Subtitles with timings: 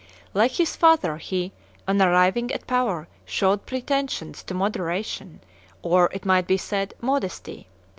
[0.33, 1.51] Like his father, he,
[1.87, 5.41] on arriving at power, showed pretensions to moderation,
[5.83, 7.67] or, it might be said, modesty.